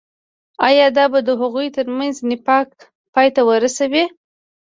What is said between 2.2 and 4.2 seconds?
نفاق پاي ته ورسوي.